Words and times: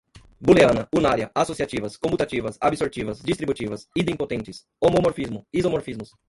booleana, 0.39 0.87
unária, 0.95 1.31
associativas, 1.35 1.95
comutativas, 1.95 2.57
absortivas, 2.59 3.21
distributivas, 3.21 3.87
idempotentes, 3.95 4.65
homomorfismo, 4.81 5.45
isomorfismos 5.53 6.11